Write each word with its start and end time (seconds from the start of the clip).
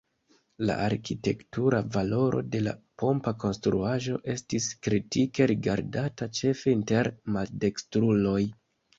La 0.67 0.75
arkitektura 0.83 1.81
valoro 1.97 2.39
de 2.55 2.61
la 2.67 2.71
pompa 3.03 3.33
konstruaĵo 3.43 4.15
estis 4.35 4.69
kritike 4.87 5.47
rigardata, 5.51 6.29
ĉefe 6.39 6.73
inter 6.79 7.11
maldekstruloj. 7.37 8.39